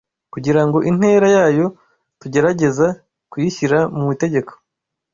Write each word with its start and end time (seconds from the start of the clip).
kugira 0.33 0.61
ngo 0.65 0.77
intera 0.89 1.27
yayo 1.35 1.65
tugerageza 2.21 2.87
kuyishyira 3.31 3.79
mu 3.97 4.03
gitereko 4.09 4.53